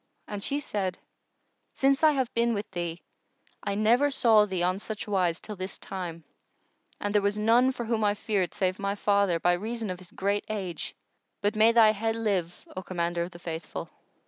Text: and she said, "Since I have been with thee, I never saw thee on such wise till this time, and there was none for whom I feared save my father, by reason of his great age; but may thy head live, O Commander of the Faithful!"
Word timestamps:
and 0.27 0.43
she 0.43 0.59
said, 0.59 0.97
"Since 1.75 2.01
I 2.01 2.13
have 2.13 2.33
been 2.33 2.55
with 2.55 2.71
thee, 2.71 3.03
I 3.61 3.75
never 3.75 4.09
saw 4.09 4.47
thee 4.47 4.63
on 4.63 4.79
such 4.79 5.07
wise 5.07 5.39
till 5.39 5.55
this 5.55 5.77
time, 5.77 6.23
and 6.99 7.13
there 7.13 7.21
was 7.21 7.37
none 7.37 7.71
for 7.71 7.85
whom 7.85 8.03
I 8.03 8.15
feared 8.15 8.55
save 8.55 8.79
my 8.79 8.95
father, 8.95 9.39
by 9.39 9.53
reason 9.53 9.91
of 9.91 9.99
his 9.99 10.09
great 10.11 10.45
age; 10.49 10.95
but 11.39 11.55
may 11.55 11.71
thy 11.71 11.91
head 11.91 12.15
live, 12.15 12.65
O 12.75 12.81
Commander 12.81 13.21
of 13.21 13.29
the 13.29 13.37
Faithful!" 13.37 13.91